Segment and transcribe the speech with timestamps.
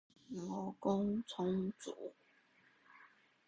[0.33, 2.15] 勞工充足